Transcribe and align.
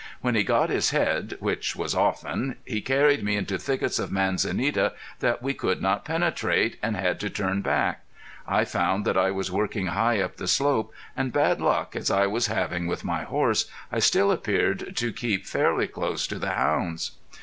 When 0.21 0.33
he 0.33 0.43
got 0.43 0.71
his 0.71 0.89
head, 0.89 1.37
which 1.39 1.75
was 1.75 1.93
often, 1.93 2.55
he 2.65 2.81
carried 2.81 3.23
me 3.23 3.35
into 3.35 3.59
thickets 3.59 3.99
of 3.99 4.11
manzanita 4.11 4.93
that 5.19 5.43
we 5.43 5.53
could 5.53 5.79
not 5.79 6.05
penetrate, 6.05 6.77
and 6.81 6.95
had 6.97 7.19
to 7.19 7.29
turn 7.29 7.61
back. 7.61 8.03
I 8.47 8.65
found 8.65 9.05
that 9.05 9.15
I 9.15 9.29
was 9.29 9.51
working 9.51 9.85
high 9.85 10.19
up 10.19 10.37
the 10.37 10.47
slope, 10.47 10.91
and 11.15 11.31
bad 11.31 11.61
luck 11.61 11.95
as 11.95 12.09
I 12.09 12.25
was 12.25 12.47
having 12.47 12.87
with 12.87 13.03
my 13.03 13.21
horse, 13.25 13.69
I 13.91 13.99
still 13.99 14.31
appeared 14.31 14.95
to 14.97 15.13
keep 15.13 15.45
fairly 15.45 15.85
close 15.87 16.25
to 16.29 16.39
the 16.39 16.49
hounds. 16.49 17.11